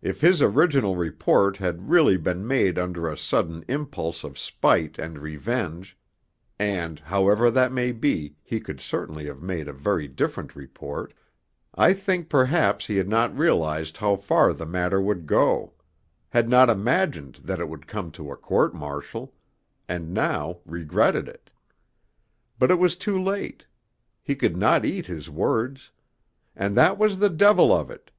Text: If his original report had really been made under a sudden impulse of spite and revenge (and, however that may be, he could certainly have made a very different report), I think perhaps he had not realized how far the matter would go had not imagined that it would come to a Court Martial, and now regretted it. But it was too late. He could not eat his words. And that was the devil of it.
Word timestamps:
If 0.00 0.20
his 0.20 0.42
original 0.42 0.94
report 0.94 1.56
had 1.56 1.90
really 1.90 2.16
been 2.16 2.46
made 2.46 2.78
under 2.78 3.08
a 3.08 3.18
sudden 3.18 3.64
impulse 3.66 4.22
of 4.22 4.38
spite 4.38 4.96
and 4.96 5.18
revenge 5.18 5.98
(and, 6.56 7.00
however 7.00 7.50
that 7.50 7.72
may 7.72 7.90
be, 7.90 8.36
he 8.44 8.60
could 8.60 8.80
certainly 8.80 9.26
have 9.26 9.42
made 9.42 9.66
a 9.66 9.72
very 9.72 10.06
different 10.06 10.54
report), 10.54 11.14
I 11.74 11.94
think 11.94 12.28
perhaps 12.28 12.86
he 12.86 12.96
had 12.96 13.08
not 13.08 13.36
realized 13.36 13.96
how 13.96 14.14
far 14.14 14.52
the 14.52 14.66
matter 14.66 15.00
would 15.00 15.26
go 15.26 15.72
had 16.28 16.48
not 16.48 16.70
imagined 16.70 17.40
that 17.42 17.58
it 17.58 17.68
would 17.68 17.88
come 17.88 18.12
to 18.12 18.30
a 18.30 18.36
Court 18.36 18.72
Martial, 18.72 19.34
and 19.88 20.14
now 20.14 20.58
regretted 20.64 21.26
it. 21.26 21.50
But 22.56 22.70
it 22.70 22.78
was 22.78 22.94
too 22.94 23.20
late. 23.20 23.66
He 24.22 24.36
could 24.36 24.56
not 24.56 24.84
eat 24.84 25.06
his 25.06 25.28
words. 25.28 25.90
And 26.54 26.76
that 26.76 26.96
was 26.98 27.18
the 27.18 27.30
devil 27.30 27.72
of 27.72 27.90
it. 27.90 28.12